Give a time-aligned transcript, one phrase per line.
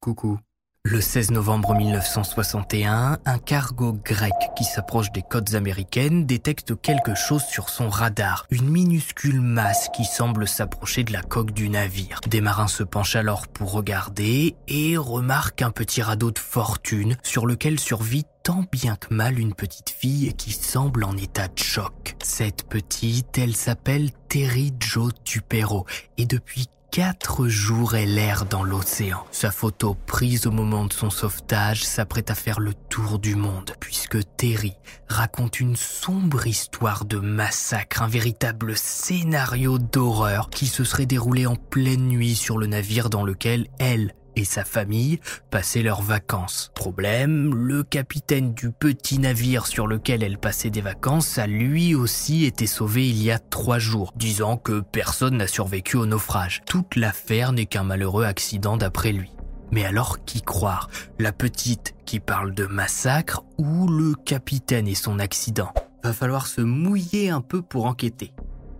[0.00, 0.38] Coucou.
[0.82, 7.44] Le 16 novembre 1961, un cargo grec qui s'approche des côtes américaines détecte quelque chose
[7.44, 12.20] sur son radar, une minuscule masse qui semble s'approcher de la coque du navire.
[12.26, 17.44] Des marins se penchent alors pour regarder et remarquent un petit radeau de fortune sur
[17.44, 22.16] lequel survit tant bien que mal une petite fille qui semble en état de choc.
[22.22, 25.84] Cette petite, elle s'appelle Terry Jo Tupero
[26.16, 29.24] et depuis Quatre jours elle erre dans l'océan.
[29.30, 33.70] Sa photo prise au moment de son sauvetage s'apprête à faire le tour du monde,
[33.78, 34.74] puisque Terry
[35.08, 41.54] raconte une sombre histoire de massacre, un véritable scénario d'horreur qui se serait déroulé en
[41.54, 46.70] pleine nuit sur le navire dans lequel elle et sa famille passaient leurs vacances.
[46.74, 52.44] Problème, le capitaine du petit navire sur lequel elle passait des vacances a lui aussi
[52.44, 56.62] été sauvé il y a trois jours, disant que personne n'a survécu au naufrage.
[56.66, 59.30] Toute l'affaire n'est qu'un malheureux accident d'après lui.
[59.72, 60.88] Mais alors qui croire?
[61.18, 65.72] La petite qui parle de massacre ou le capitaine et son accident?
[66.02, 68.32] Va falloir se mouiller un peu pour enquêter.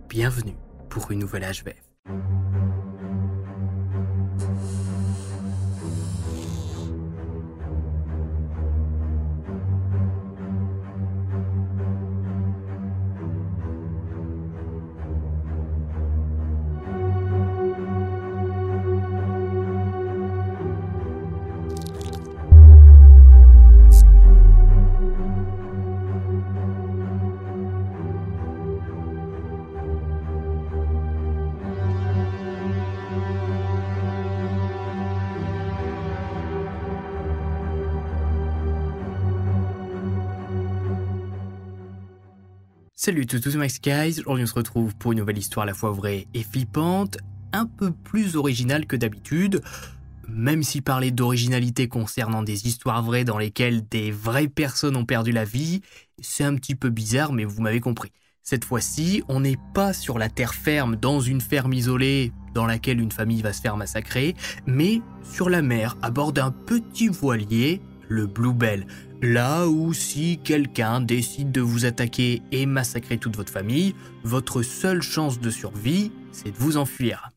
[0.09, 0.57] Bienvenue
[0.89, 1.91] pour une nouvelle HVF.
[43.03, 45.73] Salut tous tous Max Guys, aujourd'hui on se retrouve pour une nouvelle histoire à la
[45.73, 47.17] fois vraie et flippante,
[47.51, 49.63] un peu plus originale que d'habitude,
[50.29, 55.31] même si parler d'originalité concernant des histoires vraies dans lesquelles des vraies personnes ont perdu
[55.31, 55.81] la vie,
[56.19, 58.11] c'est un petit peu bizarre mais vous m'avez compris.
[58.43, 63.01] Cette fois-ci, on n'est pas sur la terre ferme dans une ferme isolée dans laquelle
[63.01, 64.35] une famille va se faire massacrer,
[64.67, 68.85] mais sur la mer à bord d'un petit voilier, le Bluebell,
[69.23, 73.93] Là où si quelqu'un décide de vous attaquer et massacrer toute votre famille,
[74.23, 77.29] votre seule chance de survie, c'est de vous enfuir.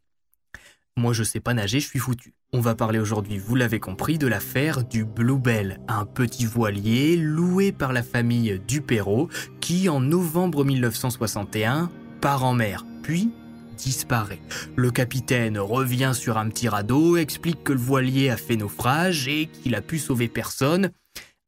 [0.96, 2.32] Moi je sais pas nager, je suis foutu.
[2.54, 7.70] On va parler aujourd'hui, vous l'avez compris, de l'affaire du Bluebell, un petit voilier loué
[7.70, 9.28] par la famille Dupéro
[9.60, 11.90] qui en novembre 1961
[12.22, 13.30] part en mer, puis
[13.76, 14.40] disparaît.
[14.74, 19.48] Le capitaine revient sur un petit radeau, explique que le voilier a fait naufrage et
[19.48, 20.90] qu'il a pu sauver personne,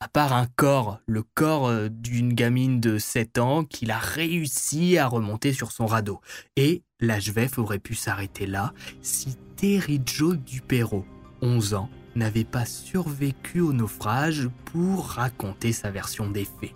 [0.00, 4.98] à part un corps, le corps euh, d'une gamine de 7 ans qu'il a réussi
[4.98, 6.20] à remonter sur son radeau.
[6.56, 11.04] Et l'HVF aurait pu s'arrêter là si Terry Joe Dupéro,
[11.40, 16.74] 11 ans, n'avait pas survécu au naufrage pour raconter sa version des faits.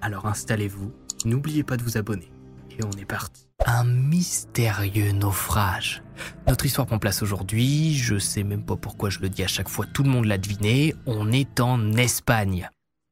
[0.00, 0.92] Alors installez-vous,
[1.24, 2.30] n'oubliez pas de vous abonner.
[2.70, 3.51] Et on est parti.
[3.66, 6.02] Un mystérieux naufrage.
[6.48, 9.68] Notre histoire prend place aujourd'hui, je sais même pas pourquoi je le dis à chaque
[9.68, 12.68] fois, tout le monde l'a deviné, on est en Espagne.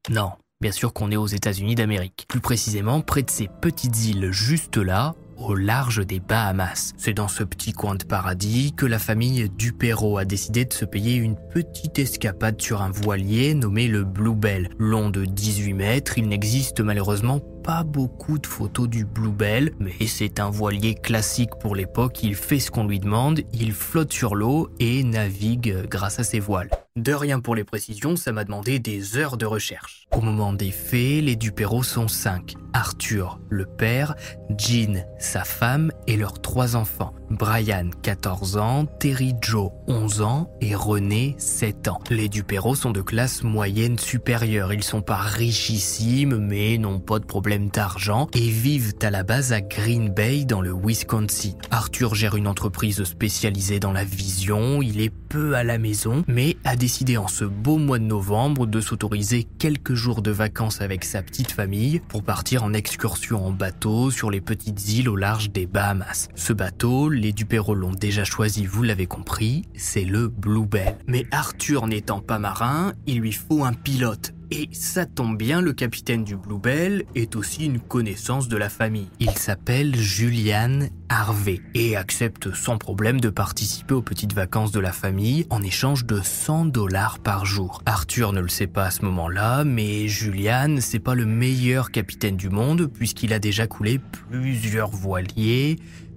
[0.08, 2.26] Non, bien sûr qu'on est aux États-Unis d'Amérique.
[2.28, 6.92] Plus précisément, près de ces petites îles juste là, au large des Bahamas.
[6.96, 10.84] C'est dans ce petit coin de paradis que la famille Dupéro a décidé de se
[10.84, 14.68] payer une petite escapade sur un voilier nommé le Bluebell.
[14.78, 17.40] Long de 18 mètres, il n'existe malheureusement
[17.70, 22.58] pas beaucoup de photos du Bluebell, mais c'est un voilier classique pour l'époque, il fait
[22.58, 26.68] ce qu'on lui demande, il flotte sur l'eau et navigue grâce à ses voiles.
[26.96, 30.08] De rien pour les précisions, ça m'a demandé des heures de recherche.
[30.12, 32.54] Au moment des faits, les Dupéro sont cinq.
[32.72, 34.16] Arthur, le père,
[34.58, 37.14] Jean, sa femme et leurs trois enfants.
[37.30, 42.00] Brian, 14 ans, Terry Joe, 11 ans et René, 7 ans.
[42.10, 44.72] Les Dupéro sont de classe moyenne supérieure.
[44.72, 49.52] Ils sont pas richissimes, mais n'ont pas de problème d'argent et vivent à la base
[49.52, 51.52] à Green Bay dans le Wisconsin.
[51.70, 54.82] Arthur gère une entreprise spécialisée dans la vision.
[54.82, 58.66] Il est peu à la maison, mais a décidé en ce beau mois de novembre
[58.66, 63.52] de s'autoriser quelques jours de vacances avec sa petite famille pour partir en excursion en
[63.52, 66.28] bateau sur les petites îles au large des Bahamas.
[66.34, 70.96] Ce bateau, les Duperreau l'ont déjà choisi, vous l'avez compris, c'est le Bluebell.
[71.06, 74.32] Mais Arthur n'étant pas marin, il lui faut un pilote.
[74.52, 79.08] Et ça tombe bien, le capitaine du Bluebell est aussi une connaissance de la famille.
[79.20, 84.90] Il s'appelle Julian Harvey et accepte sans problème de participer aux petites vacances de la
[84.90, 87.82] famille en échange de 100 dollars par jour.
[87.86, 92.36] Arthur ne le sait pas à ce moment-là, mais Julian, c'est pas le meilleur capitaine
[92.36, 94.00] du monde puisqu'il a déjà coulé
[94.30, 95.76] plusieurs voiliers,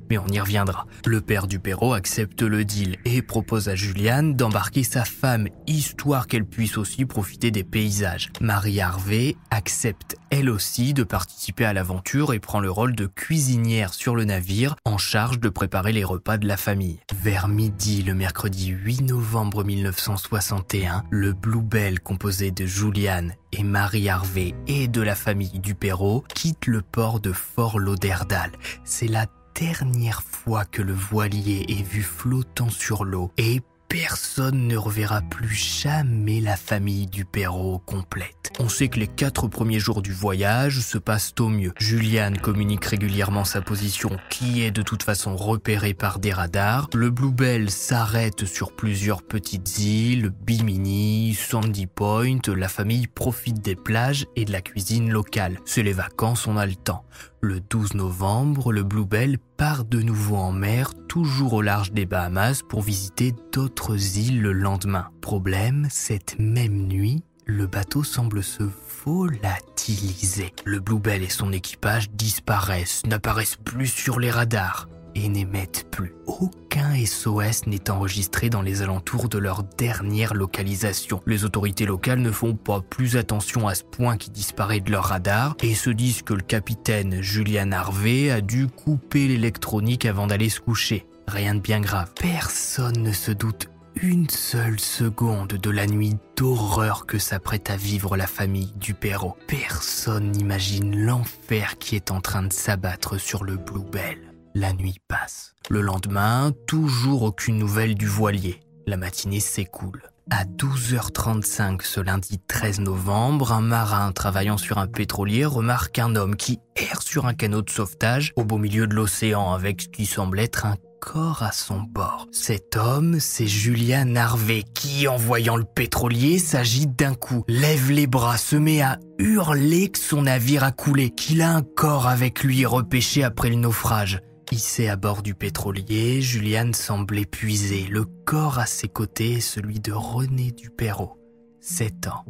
[0.09, 0.85] mais on y reviendra.
[1.05, 6.27] Le père du Perrault accepte le deal et propose à Juliane d'embarquer sa femme, histoire
[6.27, 8.29] qu'elle puisse aussi profiter des paysages.
[8.41, 13.93] Marie Harvey accepte elle aussi de participer à l'aventure et prend le rôle de cuisinière
[13.93, 16.99] sur le navire en charge de préparer les repas de la famille.
[17.21, 24.55] Vers midi le mercredi 8 novembre 1961, le Bluebell composé de Juliane et Marie Harvey
[24.67, 28.51] et de la famille du Perrault quitte le port de Fort Lauderdale.
[28.83, 34.75] C'est la dernière fois que le voilier est vu flottant sur l'eau et personne ne
[34.75, 38.51] reverra plus jamais la famille du Perrault complète.
[38.59, 41.73] On sait que les quatre premiers jours du voyage se passent au mieux.
[41.77, 46.89] Juliane communique régulièrement sa position qui est de toute façon repérée par des radars.
[46.95, 52.39] Le Bluebell s'arrête sur plusieurs petites îles, Bimini, Sandy Point.
[52.47, 55.59] La famille profite des plages et de la cuisine locale.
[55.65, 57.05] C'est les vacances, on a le temps.
[57.45, 62.61] Le 12 novembre, le Bluebell part de nouveau en mer, toujours au large des Bahamas,
[62.61, 65.09] pour visiter d'autres îles le lendemain.
[65.19, 68.63] Problème, cette même nuit, le bateau semble se
[69.03, 70.53] volatiliser.
[70.63, 76.13] Le Bluebell et son équipage disparaissent, n'apparaissent plus sur les radars et n'émettent plus.
[76.25, 81.21] Aucun SOS n'est enregistré dans les alentours de leur dernière localisation.
[81.25, 85.05] Les autorités locales ne font pas plus attention à ce point qui disparaît de leur
[85.05, 90.49] radar et se disent que le capitaine Julian Harvey a dû couper l'électronique avant d'aller
[90.49, 91.05] se coucher.
[91.27, 92.11] Rien de bien grave.
[92.19, 98.17] Personne ne se doute une seule seconde de la nuit d'horreur que s'apprête à vivre
[98.17, 99.37] la famille du Perrault.
[99.47, 104.32] Personne n'imagine l'enfer qui est en train de s'abattre sur le Bluebell.
[104.55, 105.55] La nuit passe.
[105.71, 108.59] Le lendemain, toujours aucune nouvelle du voilier.
[108.85, 110.03] La matinée s'écoule.
[110.29, 116.35] À 12h35 ce lundi 13 novembre, un marin travaillant sur un pétrolier remarque un homme
[116.35, 120.05] qui erre sur un canot de sauvetage au beau milieu de l'océan avec ce qui
[120.05, 122.27] semble être un corps à son bord.
[122.31, 128.05] Cet homme, c'est Julian Harvey qui, en voyant le pétrolier, s'agite d'un coup, lève les
[128.05, 132.43] bras, se met à hurler que son navire a coulé, qu'il a un corps avec
[132.43, 134.21] lui repêché après le naufrage.
[134.51, 139.79] Hissé à bord du pétrolier, Juliane semble épuisé, le corps à ses côtés est celui
[139.79, 141.17] de René Duperrault,
[141.61, 142.25] 7 ans,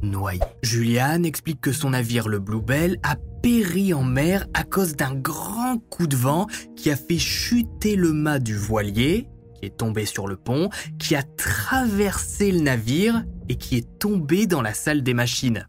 [0.00, 0.40] noyé.
[0.62, 5.78] Juliane explique que son navire le Bluebell a péri en mer à cause d'un grand
[5.90, 6.46] coup de vent
[6.76, 11.16] qui a fait chuter le mât du voilier, qui est tombé sur le pont, qui
[11.16, 15.68] a traversé le navire et qui est tombé dans la salle des machines.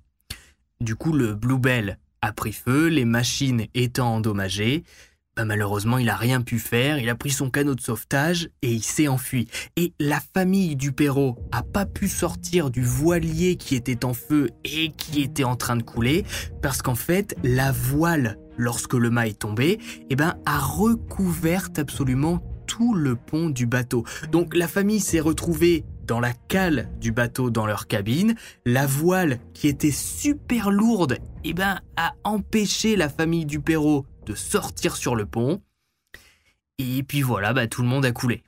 [0.79, 4.83] Du coup, le Bluebell a pris feu, les machines étant endommagées,
[5.39, 8.73] bah, malheureusement, il a rien pu faire, il a pris son canot de sauvetage et
[8.73, 9.47] il s'est enfui.
[9.77, 14.49] Et la famille du Perrault a pas pu sortir du voilier qui était en feu
[14.65, 16.25] et qui était en train de couler
[16.61, 22.43] parce qu'en fait, la voile, lorsque le mât est tombé, eh ben, a recouvert absolument
[22.67, 24.03] tout le pont du bateau.
[24.33, 28.35] Donc la famille s'est retrouvée dans la cale du bateau dans leur cabine.
[28.65, 34.35] La voile, qui était super lourde, eh ben, a empêché la famille du Perrault de
[34.35, 35.61] sortir sur le pont.
[36.77, 38.43] Et puis voilà, bah, tout le monde a coulé.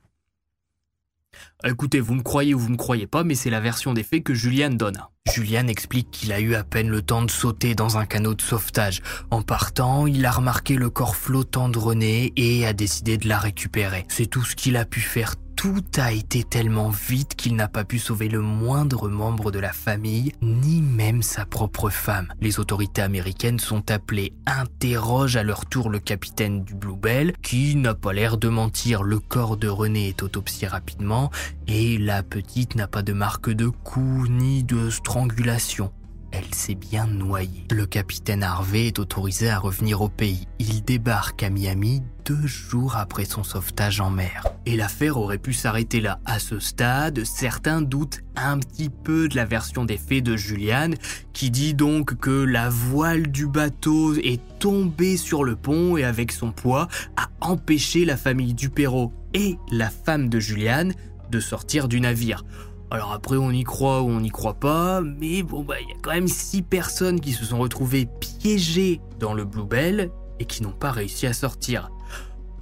[1.64, 4.24] Écoutez, vous me croyez ou vous me croyez pas, mais c'est la version des faits
[4.24, 4.98] que Julian donne.
[5.32, 8.42] Julian explique qu'il a eu à peine le temps de sauter dans un canot de
[8.42, 9.00] sauvetage.
[9.30, 13.38] En partant, il a remarqué le corps flottant de René et a décidé de la
[13.38, 14.04] récupérer.
[14.08, 17.84] C'est tout ce qu'il a pu faire tout a été tellement vite qu'il n'a pas
[17.84, 22.32] pu sauver le moindre membre de la famille, ni même sa propre femme.
[22.40, 27.94] Les autorités américaines sont appelées, interrogent à leur tour le capitaine du Bluebell, qui n'a
[27.94, 29.04] pas l'air de mentir.
[29.04, 31.30] Le corps de René est autopsié rapidement,
[31.68, 35.92] et la petite n'a pas de marque de coup ni de strangulation
[36.32, 37.64] elle s'est bien noyée.
[37.70, 40.48] Le capitaine Harvey est autorisé à revenir au pays.
[40.58, 44.46] Il débarque à Miami deux jours après son sauvetage en mer.
[44.66, 46.18] Et l'affaire aurait pu s'arrêter là.
[46.24, 50.90] À ce stade, certains doutent un petit peu de la version des faits de Julian,
[51.32, 56.32] qui dit donc que la voile du bateau est tombée sur le pont et avec
[56.32, 60.90] son poids a empêché la famille Perrault et la femme de Julian
[61.30, 62.44] de sortir du navire.
[62.92, 65.92] Alors après, on y croit ou on n'y croit pas, mais bon, bah, il y
[65.92, 70.62] a quand même six personnes qui se sont retrouvées piégées dans le Bluebell et qui
[70.62, 71.90] n'ont pas réussi à sortir.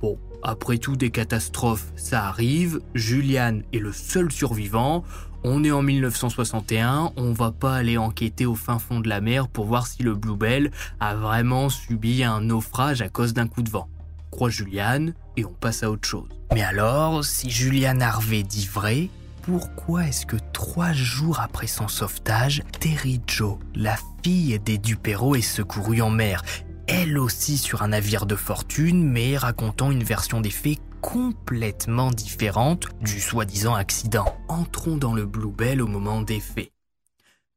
[0.00, 2.78] Bon, Après tout, des catastrophes, ça arrive.
[2.94, 5.02] Julian est le seul survivant.
[5.42, 9.49] On est en 1961, on va pas aller enquêter au fin fond de la mer
[9.49, 10.70] pour voir si le Bluebell
[11.00, 13.88] a vraiment subi un naufrage à cause d'un coup de vent.
[14.30, 16.28] Croit Julian et on passe à autre chose.
[16.54, 19.08] Mais alors, si Julian Harvey dit vrai,
[19.42, 25.40] pourquoi est-ce que trois jours après son sauvetage, Terry Joe, la fille des Dupéro, est
[25.40, 26.42] secourue en mer?
[26.87, 32.88] Elle aussi sur un navire de fortune, mais racontant une version des faits complètement différente
[33.00, 34.26] du soi-disant accident.
[34.49, 36.73] Entrons dans le Bluebell au moment des faits.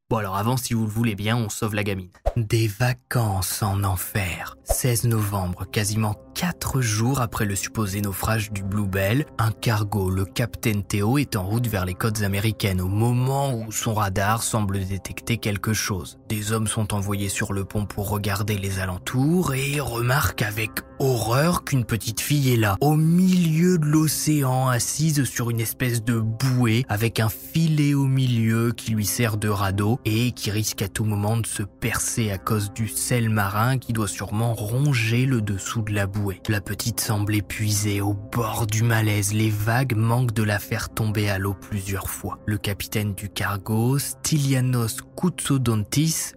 [0.09, 2.11] Bon alors avant, si vous le voulez bien, on sauve la gamine.
[2.37, 4.55] Des vacances en enfer.
[4.65, 10.81] 16 novembre, quasiment 4 jours après le supposé naufrage du Bluebell, un cargo, le Captain
[10.81, 15.37] Theo, est en route vers les côtes américaines au moment où son radar semble détecter
[15.37, 16.17] quelque chose.
[16.29, 21.63] Des hommes sont envoyés sur le pont pour regarder les alentours et remarquent avec horreur
[21.63, 26.85] qu'une petite fille est là, au milieu de l'océan, assise sur une espèce de bouée
[26.89, 31.03] avec un filet au milieu qui lui sert de radeau et qui risque à tout
[31.03, 35.81] moment de se percer à cause du sel marin qui doit sûrement ronger le dessous
[35.81, 36.22] de la bouée.
[36.47, 41.29] La petite semble épuisée, au bord du malaise, les vagues manquent de la faire tomber
[41.29, 42.39] à l'eau plusieurs fois.
[42.45, 46.33] Le capitaine du cargo, Stylianos Koutsodontis,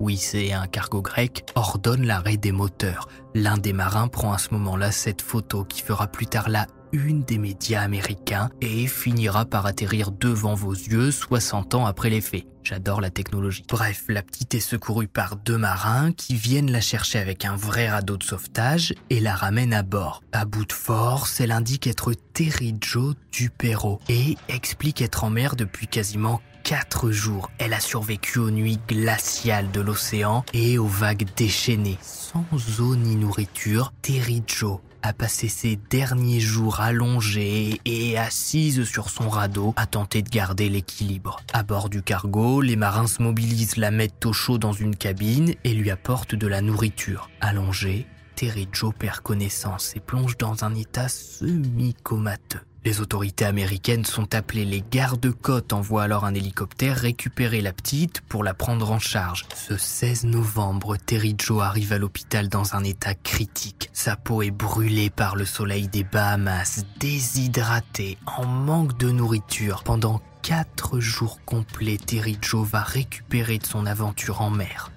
[0.00, 3.08] oui c'est un cargo grec, ordonne l'arrêt des moteurs.
[3.34, 7.22] L'un des marins prend à ce moment-là cette photo qui fera plus tard la une
[7.22, 12.46] des médias américains et finira par atterrir devant vos yeux 60 ans après les faits.
[12.64, 13.64] J'adore la technologie.
[13.68, 17.88] Bref, la petite est secourue par deux marins qui viennent la chercher avec un vrai
[17.88, 20.22] radeau de sauvetage et la ramènent à bord.
[20.32, 25.56] À bout de force, elle indique être Terry Joe Dupero et explique être en mer
[25.56, 27.50] depuis quasiment 4 jours.
[27.56, 31.96] Elle a survécu aux nuits glaciales de l'océan et aux vagues déchaînées.
[32.02, 32.44] Sans
[32.80, 39.28] eau ni nourriture, Terry Joe a passé ses derniers jours allongée et assise sur son
[39.28, 41.40] radeau à tenter de garder l'équilibre.
[41.52, 45.54] À bord du cargo, les marins se mobilisent, la mettent au chaud dans une cabine
[45.64, 47.30] et lui apportent de la nourriture.
[47.40, 52.60] Allongée, Terry Joe perd connaissance et plonge dans un état semi-comateux.
[52.88, 58.42] Les autorités américaines sont appelées, les gardes-côtes envoient alors un hélicoptère récupérer la petite pour
[58.42, 59.44] la prendre en charge.
[59.54, 63.90] Ce 16 novembre, Terry Joe arrive à l'hôpital dans un état critique.
[63.92, 69.82] Sa peau est brûlée par le soleil des Bahamas, déshydratée, en manque de nourriture.
[69.84, 74.90] Pendant 4 jours complets, Terry Joe va récupérer de son aventure en mer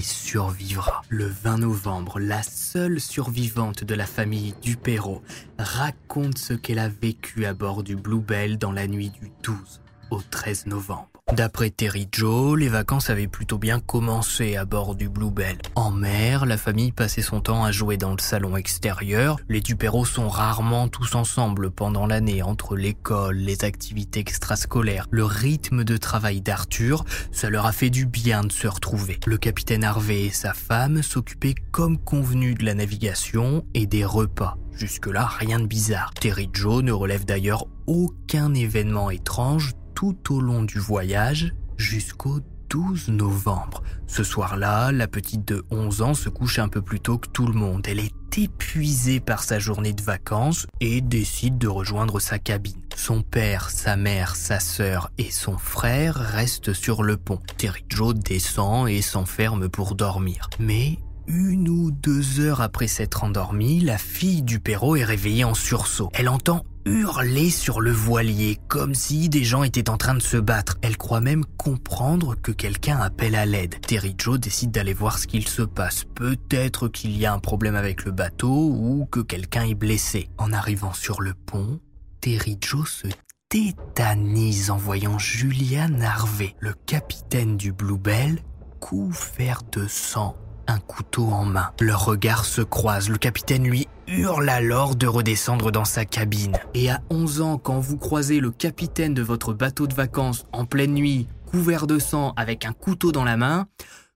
[0.00, 1.02] survivra.
[1.08, 5.22] Le 20 novembre, la seule survivante de la famille Dupéro
[5.58, 10.20] raconte ce qu'elle a vécu à bord du Bluebell dans la nuit du 12 au
[10.22, 11.11] 13 novembre.
[11.32, 15.56] D'après Terry Joe, les vacances avaient plutôt bien commencé à bord du Bluebell.
[15.76, 19.38] En mer, la famille passait son temps à jouer dans le salon extérieur.
[19.48, 25.84] Les Dupéros sont rarement tous ensemble pendant l'année entre l'école, les activités extrascolaires, le rythme
[25.84, 27.06] de travail d'Arthur.
[27.32, 29.18] Ça leur a fait du bien de se retrouver.
[29.24, 34.58] Le capitaine Harvey et sa femme s'occupaient comme convenu de la navigation et des repas.
[34.74, 36.12] Jusque-là, rien de bizarre.
[36.12, 42.40] Terry Joe ne relève d'ailleurs aucun événement étrange tout au long du voyage jusqu'au
[42.72, 43.82] 12 novembre.
[44.06, 47.46] Ce soir-là, la petite de 11 ans se couche un peu plus tôt que tout
[47.46, 47.86] le monde.
[47.86, 52.80] Elle est épuisée par sa journée de vacances et décide de rejoindre sa cabine.
[52.96, 57.40] Son père, sa mère, sa sœur et son frère restent sur le pont.
[57.58, 60.48] Terry Joe descend et s'enferme pour dormir.
[60.58, 65.54] Mais une ou deux heures après s'être endormie, la fille du perro est réveillée en
[65.54, 66.08] sursaut.
[66.14, 70.36] Elle entend hurler sur le voilier, comme si des gens étaient en train de se
[70.36, 70.78] battre.
[70.82, 73.80] Elle croit même comprendre que quelqu'un appelle à l'aide.
[73.86, 76.04] Terry Joe décide d'aller voir ce qu'il se passe.
[76.14, 80.28] Peut-être qu'il y a un problème avec le bateau ou que quelqu'un est blessé.
[80.38, 81.80] En arrivant sur le pont,
[82.20, 83.08] Terry Joe se
[83.48, 88.42] tétanise en voyant Julian Harvey, le capitaine du Bluebell,
[88.80, 90.36] couvert de sang
[90.66, 91.70] un couteau en main.
[91.80, 93.10] Leurs regards se croisent.
[93.10, 96.56] Le capitaine lui hurle alors de redescendre dans sa cabine.
[96.74, 100.64] Et à 11 ans, quand vous croisez le capitaine de votre bateau de vacances en
[100.64, 103.66] pleine nuit, couvert de sang avec un couteau dans la main,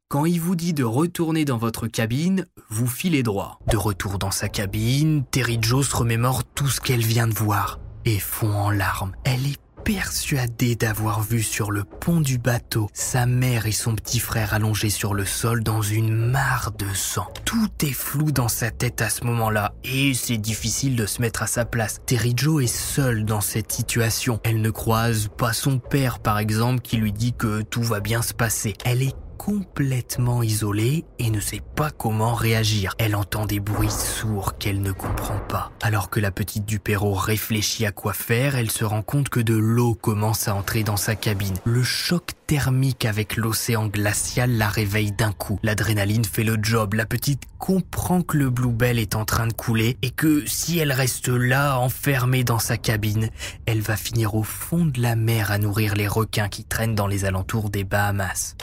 [0.08, 3.58] quand il vous dit de retourner dans votre cabine, vous filez droit.
[3.70, 7.80] De retour dans sa cabine, Terry Joe se remémore tout ce qu'elle vient de voir
[8.04, 9.12] et fond en larmes.
[9.24, 14.18] Elle est persuadé d'avoir vu sur le pont du bateau sa mère et son petit
[14.18, 17.28] frère allongés sur le sol dans une mare de sang.
[17.44, 21.44] Tout est flou dans sa tête à ce moment-là et c'est difficile de se mettre
[21.44, 22.00] à sa place.
[22.04, 24.40] Terry Joe est seule dans cette situation.
[24.42, 28.22] Elle ne croise pas son père par exemple qui lui dit que tout va bien
[28.22, 28.74] se passer.
[28.84, 32.94] Elle est complètement isolée et ne sait pas comment réagir.
[32.98, 35.72] Elle entend des bruits sourds qu'elle ne comprend pas.
[35.82, 39.54] Alors que la petite Dupéro réfléchit à quoi faire, elle se rend compte que de
[39.54, 41.56] l'eau commence à entrer dans sa cabine.
[41.64, 45.58] Le choc thermique avec l'océan glacial la réveille d'un coup.
[45.62, 46.94] L'adrénaline fait le job.
[46.94, 50.92] La petite comprend que le Bluebell est en train de couler et que si elle
[50.92, 53.30] reste là, enfermée dans sa cabine,
[53.66, 57.06] elle va finir au fond de la mer à nourrir les requins qui traînent dans
[57.06, 58.54] les alentours des Bahamas.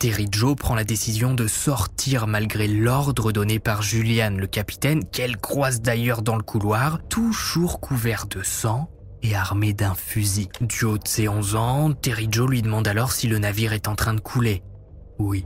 [0.63, 6.21] Prend la décision de sortir malgré l'ordre donné par Julian, le capitaine, qu'elle croise d'ailleurs
[6.21, 8.89] dans le couloir, toujours couvert de sang
[9.23, 10.47] et armé d'un fusil.
[10.61, 13.89] Du haut de ses 11 ans, Terry Joe lui demande alors si le navire est
[13.89, 14.63] en train de couler.
[15.19, 15.43] Oui,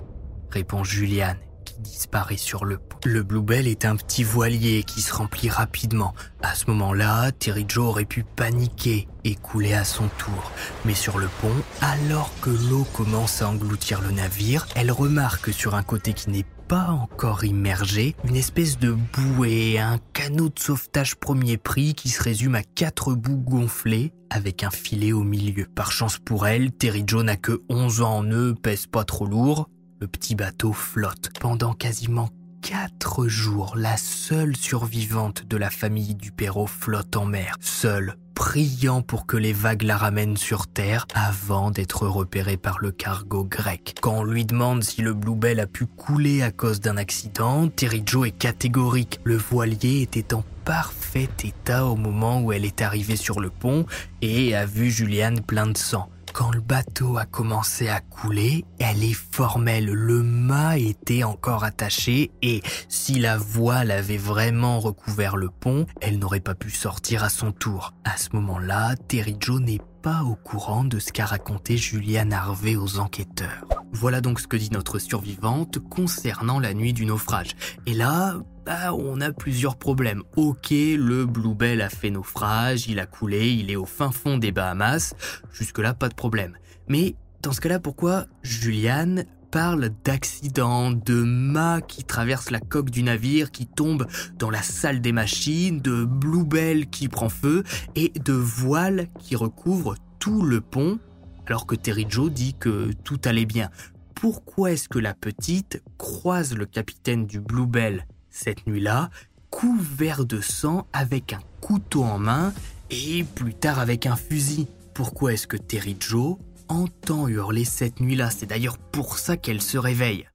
[0.51, 1.33] répond Julian,
[1.79, 2.97] disparaît sur le pont.
[3.05, 6.13] Le Bluebell est un petit voilier qui se remplit rapidement.
[6.41, 10.51] À ce moment-là, Terry Joe aurait pu paniquer et couler à son tour.
[10.85, 15.75] Mais sur le pont, alors que l'eau commence à engloutir le navire, elle remarque sur
[15.75, 21.15] un côté qui n'est pas encore immergé, une espèce de bouée, un canot de sauvetage
[21.15, 25.65] premier prix qui se résume à quatre bouts gonflés avec un filet au milieu.
[25.65, 29.25] Par chance pour elle, Terry Joe n'a que 11 ans en eux, pèse pas trop
[29.25, 31.31] lourd, le petit bateau flotte.
[31.39, 32.29] Pendant quasiment
[32.61, 39.01] quatre jours, la seule survivante de la famille du Perrault flotte en mer, seule, priant
[39.01, 43.95] pour que les vagues la ramènent sur terre avant d'être repérée par le cargo grec.
[44.01, 48.03] Quand on lui demande si le Bluebell a pu couler à cause d'un accident, Terry
[48.05, 49.19] Joe est catégorique.
[49.23, 53.85] Le voilier était en parfait état au moment où elle est arrivée sur le pont
[54.21, 56.09] et a vu Julianne plein de sang.
[56.37, 59.87] Quand le bateau a commencé à couler, elle est formelle.
[59.87, 66.19] Le mât était encore attaché et si la voile avait vraiment recouvert le pont, elle
[66.19, 67.95] n'aurait pas pu sortir à son tour.
[68.03, 72.75] À ce moment-là, Terry Joe n'est pas au courant de ce qu'a raconté Julian Harvey
[72.75, 73.65] aux enquêteurs.
[73.91, 77.55] Voilà donc ce que dit notre survivante concernant la nuit du naufrage.
[77.87, 78.35] Et là,
[78.67, 80.23] bah, on a plusieurs problèmes.
[80.35, 84.51] Ok, le Bluebell a fait naufrage, il a coulé, il est au fin fond des
[84.51, 85.13] Bahamas.
[85.53, 86.57] Jusque-là, pas de problème.
[86.89, 93.03] Mais dans ce cas-là, pourquoi Julian parle d'accident, de mât qui traverse la coque du
[93.03, 94.05] navire, qui tombe
[94.37, 97.63] dans la salle des machines, de Bluebell qui prend feu
[97.95, 100.99] et de voile qui recouvre tout le pont,
[101.45, 103.69] alors que Terry Joe dit que tout allait bien.
[104.13, 108.05] Pourquoi est-ce que la petite croise le capitaine du Bluebell
[108.37, 109.09] cette nuit-là,
[109.49, 112.53] couvert de sang avec un couteau en main
[112.89, 114.67] et plus tard avec un fusil.
[114.93, 116.37] Pourquoi est-ce que Terry Joe
[116.69, 118.29] entend hurler cette nuit-là?
[118.29, 120.27] C'est d'ailleurs pour ça qu'elle se réveille.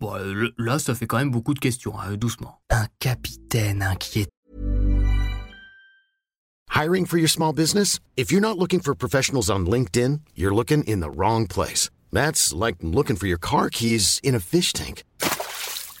[0.00, 2.60] Bon, euh, là, ça fait quand même beaucoup de questions, hein, doucement.
[2.70, 4.28] Un capitaine inquiet.
[6.74, 8.00] Hiring for your small business?
[8.16, 11.90] If you're not looking for professionals on LinkedIn, you're looking in the wrong place.
[12.12, 15.04] That's like looking for your car keys in a fish tank.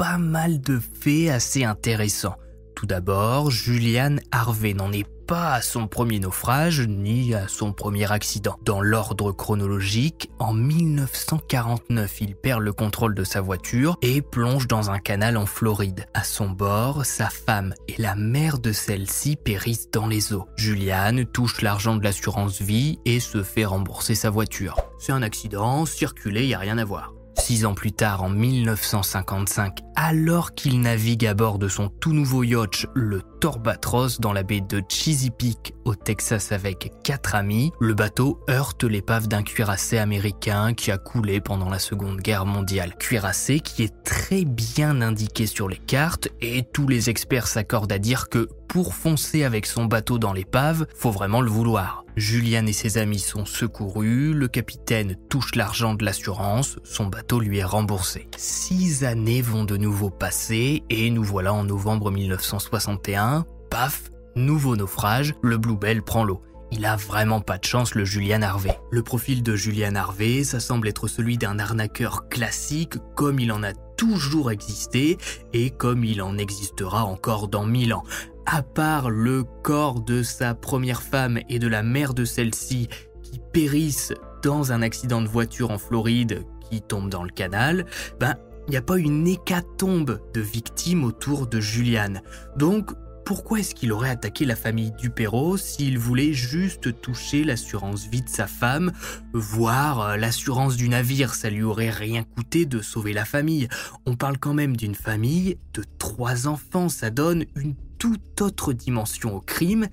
[0.00, 2.36] pas mal de faits assez intéressants.
[2.74, 8.10] Tout d'abord, Julian Harvey n'en est pas à son premier naufrage ni à son premier
[8.10, 8.56] accident.
[8.64, 14.90] Dans l'ordre chronologique, en 1949, il perd le contrôle de sa voiture et plonge dans
[14.90, 16.06] un canal en Floride.
[16.14, 20.46] À son bord, sa femme et la mère de celle-ci périssent dans les eaux.
[20.56, 24.78] Julian touche l'argent de l'assurance vie et se fait rembourser sa voiture.
[24.98, 27.12] C'est un accident, circuler, y a rien à voir.
[27.40, 32.42] Six ans plus tard, en 1955, alors qu'il navigue à bord de son tout nouveau
[32.42, 38.84] yacht, le Torbatros, dans la baie de Chesapeake, Texas, avec quatre amis, le bateau heurte
[38.84, 42.96] l'épave d'un cuirassé américain qui a coulé pendant la Seconde Guerre mondiale.
[42.98, 47.98] Cuirassé qui est très bien indiqué sur les cartes et tous les experts s'accordent à
[47.98, 52.04] dire que pour foncer avec son bateau dans l'épave, faut vraiment le vouloir.
[52.16, 57.58] Julian et ses amis sont secourus, le capitaine touche l'argent de l'assurance, son bateau lui
[57.58, 58.28] est remboursé.
[58.36, 63.44] Six années vont de nouveau passer et nous voilà en novembre 1961.
[63.70, 66.42] Paf, nouveau naufrage, le Bluebell prend l'eau.
[66.72, 68.78] Il a vraiment pas de chance, le Julian Harvey.
[68.92, 73.64] Le profil de Julian Harvey, ça semble être celui d'un arnaqueur classique, comme il en
[73.64, 75.18] a toujours existé
[75.52, 78.04] et comme il en existera encore dans mille ans
[78.52, 82.88] à part le corps de sa première femme et de la mère de celle-ci
[83.22, 84.12] qui périssent
[84.42, 87.86] dans un accident de voiture en Floride qui tombe dans le canal,
[88.18, 88.34] ben
[88.66, 92.22] il n'y a pas une hécatombe de victimes autour de Juliane.
[92.56, 92.90] Donc,
[93.30, 98.28] pourquoi est-ce qu'il aurait attaqué la famille Dupéro s'il voulait juste toucher l'assurance vie de
[98.28, 98.90] sa femme,
[99.32, 101.32] voire euh, l'assurance du navire?
[101.34, 103.68] Ça lui aurait rien coûté de sauver la famille.
[104.04, 109.36] On parle quand même d'une famille de trois enfants, ça donne une toute autre dimension
[109.36, 109.86] au crime,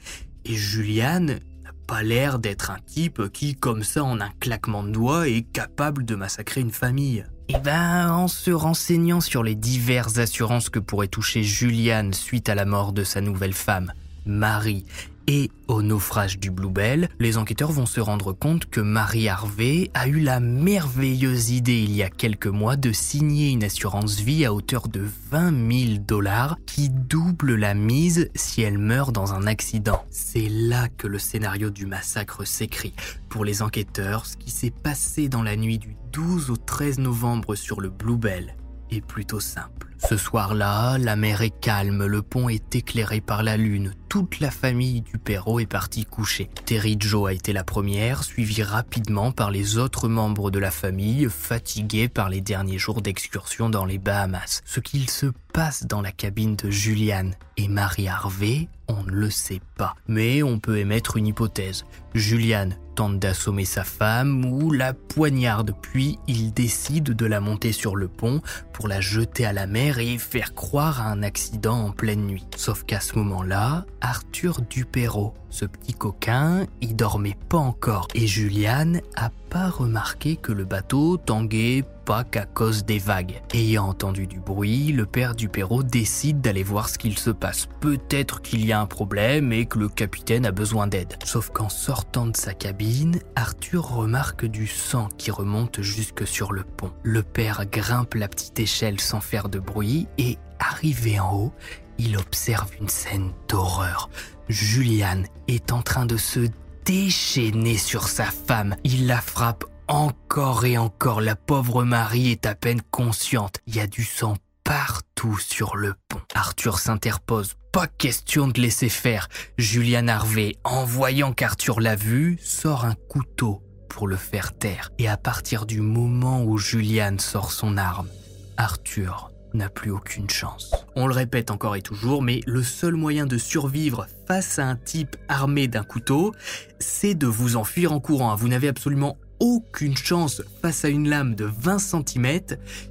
[0.43, 4.89] et Juliane n'a pas l'air d'être un type qui, comme ça, en un claquement de
[4.89, 7.23] doigts, est capable de massacrer une famille.
[7.49, 12.55] Eh ben, en se renseignant sur les diverses assurances que pourrait toucher Juliane suite à
[12.55, 13.93] la mort de sa nouvelle femme,
[14.25, 14.83] Marie,
[15.27, 20.07] et au naufrage du Bluebell, les enquêteurs vont se rendre compte que Marie Harvey a
[20.07, 24.53] eu la merveilleuse idée il y a quelques mois de signer une assurance vie à
[24.53, 30.03] hauteur de 20 000 dollars qui double la mise si elle meurt dans un accident.
[30.09, 32.93] C'est là que le scénario du massacre s'écrit.
[33.27, 37.55] Pour les enquêteurs, ce qui s'est passé dans la nuit du 12 au 13 novembre
[37.55, 38.55] sur le Bluebell
[38.91, 39.87] est plutôt simple.
[39.97, 44.51] Ce soir-là, la mer est calme, le pont est éclairé par la lune, toute la
[44.51, 46.49] famille du Perrault est partie coucher.
[46.65, 51.27] Terry Joe a été la première, suivie rapidement par les autres membres de la famille,
[51.29, 54.61] fatigués par les derniers jours d'excursion dans les Bahamas.
[54.65, 59.29] Ce qu'il se passe dans la cabine de Julian et Marie Harvey, on ne le
[59.29, 59.95] sait pas.
[60.07, 61.83] Mais on peut émettre une hypothèse.
[62.13, 67.95] Julian tente d'assommer sa femme ou la poignarde, puis il décide de la monter sur
[67.95, 68.41] le pont
[68.73, 72.45] pour la jeter à la mer et faire croire à un accident en pleine nuit.
[72.55, 79.01] Sauf qu'à ce moment-là, Arthur Dupéro, ce petit coquin, il dormait pas encore et Juliane
[79.15, 83.41] a pas remarqué que le bateau tanguait pas qu'à cause des vagues.
[83.55, 87.67] Ayant entendu du bruit, le père Dupéro décide d'aller voir ce qu'il se passe.
[87.79, 91.15] Peut-être qu'il y a un problème et que le capitaine a besoin d'aide.
[91.23, 96.63] Sauf qu'en sortant de sa cabine, Arthur remarque du sang qui remonte jusque sur le
[96.63, 96.91] pont.
[97.01, 101.53] Le père grimpe la petite échelle sans faire de bruit et, arrivé en haut,
[101.97, 104.11] il observe une scène d'horreur.
[104.49, 106.41] Julian est en train de se
[106.87, 108.75] déchaîner sur sa femme.
[108.85, 111.19] Il la frappe encore et encore.
[111.19, 113.57] La pauvre Marie est à peine consciente.
[113.67, 116.21] Il y a du sang partout sur le pont.
[116.33, 117.55] Arthur s'interpose.
[117.73, 119.27] Pas question de laisser faire.
[119.57, 124.89] Julian Harvey, en voyant qu'Arthur l'a vu, sort un couteau pour le faire taire.
[124.97, 128.07] Et à partir du moment où Julian sort son arme,
[128.55, 130.75] Arthur n'a plus aucune chance.
[130.95, 134.75] On le répète encore et toujours, mais le seul moyen de survivre face à un
[134.75, 136.33] type armé d'un couteau,
[136.79, 138.35] c'est de vous enfuir en courant.
[138.35, 142.39] Vous n'avez absolument aucune chance face à une lame de 20 cm.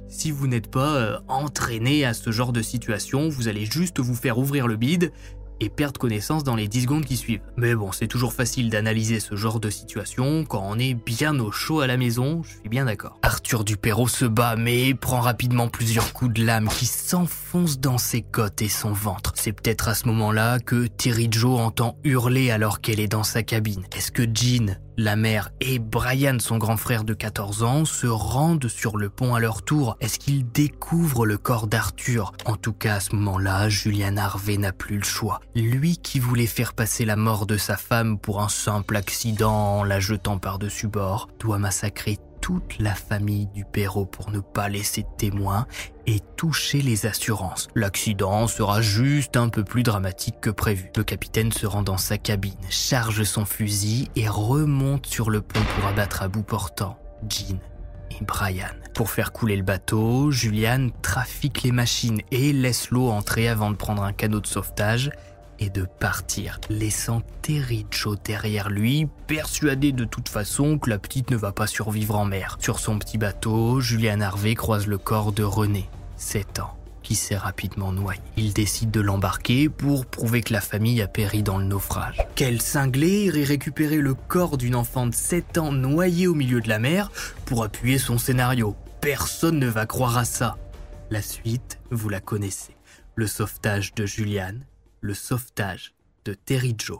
[0.07, 4.15] Si vous n'êtes pas euh, entraîné à ce genre de situation, vous allez juste vous
[4.15, 5.11] faire ouvrir le bide
[5.59, 7.41] et perdre connaissance dans les 10 secondes qui suivent.
[7.57, 11.51] Mais bon, c'est toujours facile d'analyser ce genre de situation quand on est bien au
[11.51, 13.17] chaud à la maison, je suis bien d'accord.
[13.21, 18.21] Arthur Dupéro se bat mais prend rapidement plusieurs coups de lame qui s'enfoncent dans ses
[18.21, 19.33] côtes et son ventre.
[19.35, 23.43] C'est peut-être à ce moment-là que Terry Joe entend hurler alors qu'elle est dans sa
[23.43, 23.83] cabine.
[23.95, 28.67] Est-ce que Jean la mère et Brian, son grand frère de 14 ans, se rendent
[28.67, 29.95] sur le pont à leur tour.
[30.01, 32.33] Est-ce qu'ils découvrent le corps d'Arthur?
[32.45, 35.39] En tout cas, à ce moment-là, Julian Harvey n'a plus le choix.
[35.55, 39.83] Lui qui voulait faire passer la mort de sa femme pour un simple accident en
[39.83, 45.01] la jetant par-dessus bord, doit massacrer toute la famille du Perrault pour ne pas laisser
[45.01, 45.67] de témoins
[46.05, 47.67] et toucher les assurances.
[47.75, 50.89] L'accident sera juste un peu plus dramatique que prévu.
[50.95, 55.59] Le capitaine se rend dans sa cabine, charge son fusil et remonte sur le pont
[55.75, 57.59] pour abattre à bout portant Jean
[58.11, 58.71] et Brian.
[58.93, 63.75] Pour faire couler le bateau, Julian trafique les machines et laisse l'eau entrer avant de
[63.75, 65.11] prendre un canot de sauvetage
[65.59, 71.31] et de partir, laissant Terry Joe derrière lui, persuadé de toute façon que la petite
[71.31, 72.57] ne va pas survivre en mer.
[72.59, 77.37] Sur son petit bateau, Julian Harvey croise le corps de René, 7 ans, qui s'est
[77.37, 78.19] rapidement noyé.
[78.35, 82.17] Il décide de l'embarquer pour prouver que la famille a péri dans le naufrage.
[82.35, 86.69] Quel cinglé irait récupérer le corps d'une enfant de 7 ans noyée au milieu de
[86.69, 87.11] la mer
[87.45, 88.75] pour appuyer son scénario?
[89.01, 90.57] Personne ne va croire à ça.
[91.09, 92.75] La suite, vous la connaissez.
[93.15, 94.55] Le sauvetage de Julian,
[95.07, 95.93] le sauvetage
[96.25, 96.99] de Terry Joe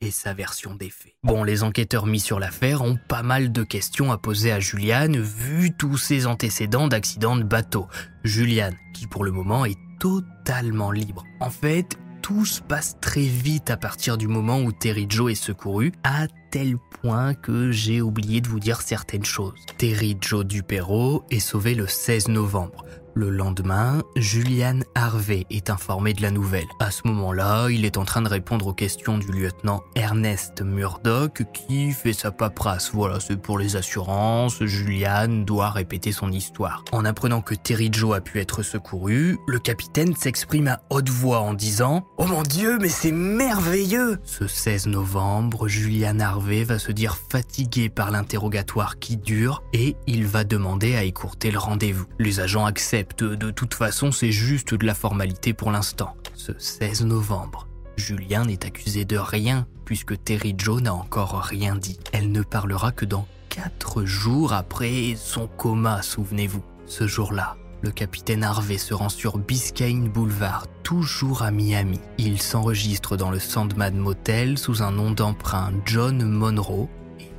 [0.00, 1.14] et sa version des faits.
[1.22, 5.16] Bon, les enquêteurs mis sur l'affaire ont pas mal de questions à poser à Juliane
[5.20, 7.86] vu tous ses antécédents d'accidents de bateau.
[8.24, 11.22] Juliane, qui pour le moment est totalement libre.
[11.38, 15.36] En fait, tout se passe très vite à partir du moment où Terry Joe est
[15.36, 19.60] secouru, à tel point que j'ai oublié de vous dire certaines choses.
[19.78, 22.84] Terry Joe Dupéro est sauvé le 16 novembre.
[23.16, 26.66] Le lendemain, Julian Harvey est informé de la nouvelle.
[26.80, 31.44] À ce moment-là, il est en train de répondre aux questions du lieutenant Ernest Murdoch
[31.52, 32.90] qui fait sa paperasse.
[32.92, 36.84] Voilà, c'est pour les assurances, Julian doit répéter son histoire.
[36.90, 41.38] En apprenant que Terry Joe a pu être secouru, le capitaine s'exprime à haute voix
[41.38, 46.90] en disant «Oh mon Dieu, mais c'est merveilleux!» Ce 16 novembre, Julian Harvey va se
[46.90, 52.06] dire fatigué par l'interrogatoire qui dure et il va demander à écourter le rendez-vous.
[52.18, 56.16] Les agents acceptent de toute façon, c'est juste de la formalité pour l'instant.
[56.34, 61.98] Ce 16 novembre, Julien n'est accusé de rien puisque Terry Joe n'a encore rien dit.
[62.12, 66.64] Elle ne parlera que dans 4 jours après son coma, souvenez-vous.
[66.86, 72.00] Ce jour-là, le capitaine Harvey se rend sur Biscayne Boulevard, toujours à Miami.
[72.18, 76.88] Il s'enregistre dans le Sandman Motel sous un nom d'emprunt John Monroe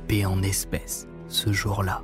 [0.06, 1.06] paie en espèces.
[1.28, 2.02] Ce jour-là,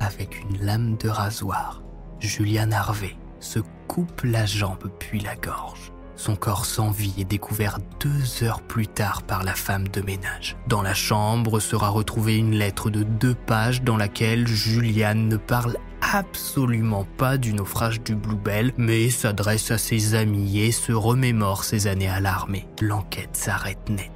[0.00, 1.81] avec une lame de rasoir.
[2.22, 3.58] Julian Harvey se
[3.88, 5.92] coupe la jambe puis la gorge.
[6.14, 10.56] Son corps sans vie est découvert deux heures plus tard par la femme de ménage.
[10.68, 15.76] Dans la chambre sera retrouvée une lettre de deux pages dans laquelle Julian ne parle
[16.14, 21.88] absolument pas du naufrage du Bluebell, mais s'adresse à ses amis et se remémore ses
[21.88, 22.68] années à l'armée.
[22.80, 24.11] L'enquête s'arrête net.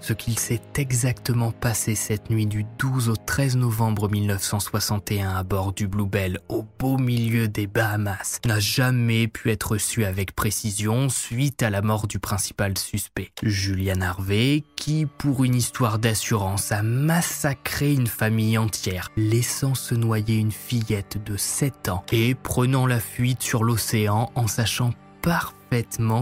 [0.00, 5.72] Ce qu'il s'est exactement passé cette nuit du 12 au 13 novembre 1961 à bord
[5.72, 11.62] du Bluebell au beau milieu des Bahamas n'a jamais pu être su avec précision suite
[11.62, 17.92] à la mort du principal suspect, Julian Harvey, qui pour une histoire d'assurance a massacré
[17.92, 23.42] une famille entière, laissant se noyer une fillette de 7 ans et prenant la fuite
[23.42, 25.59] sur l'océan en sachant parfaitement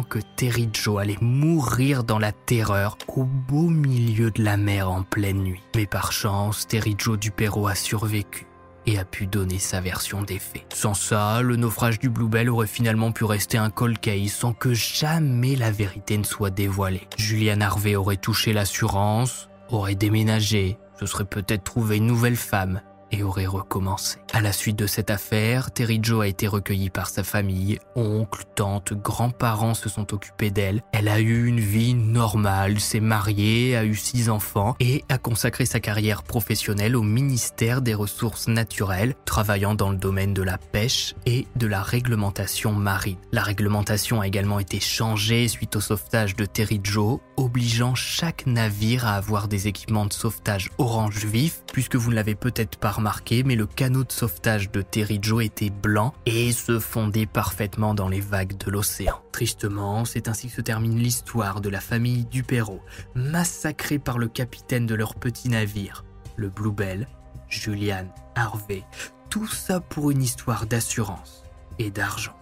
[0.09, 5.03] que Terry Joe allait mourir dans la terreur au beau milieu de la mer en
[5.03, 5.63] pleine nuit.
[5.75, 8.47] Mais par chance, Terry Joe Dupéro a survécu
[8.87, 10.67] et a pu donner sa version des faits.
[10.75, 14.75] Sans ça, le naufrage du Bluebell aurait finalement pu rester un cold case sans que
[14.75, 17.09] jamais la vérité ne soit dévoilée.
[17.17, 23.23] Julian Harvey aurait touché l'assurance, aurait déménagé, se serait peut-être trouvé une nouvelle femme et
[23.23, 24.19] aurait recommencé.
[24.39, 28.45] À la suite de cette affaire, Terry Joe a été recueillie par sa famille, oncle,
[28.55, 30.81] tante, grands-parents se sont occupés d'elle.
[30.93, 35.67] Elle a eu une vie normale, s'est mariée, a eu six enfants et a consacré
[35.67, 41.17] sa carrière professionnelle au ministère des Ressources naturelles, travaillant dans le domaine de la pêche
[41.27, 43.19] et de la réglementation marine.
[43.33, 49.05] La réglementation a également été changée suite au sauvetage de Terry Joe, obligeant chaque navire
[49.05, 53.43] à avoir des équipements de sauvetage orange vif, puisque vous ne l'avez peut-être pas remarqué,
[53.43, 54.28] mais le canot de sauvetage
[54.73, 59.21] de Terry Joe était blanc et se fondait parfaitement dans les vagues de l'océan.
[59.33, 62.81] Tristement, c'est ainsi que se termine l'histoire de la famille Dupéro,
[63.15, 66.05] massacrée par le capitaine de leur petit navire,
[66.37, 67.09] le Bluebell,
[67.49, 68.85] Julian Harvey.
[69.31, 71.43] Tout ça pour une histoire d'assurance
[71.79, 72.37] et d'argent.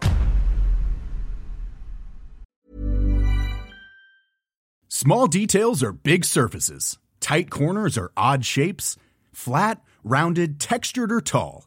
[4.89, 6.99] Small details are big surfaces.
[7.21, 8.97] Tight corners are odd shapes.
[9.33, 11.67] Flat, rounded, textured, or tall.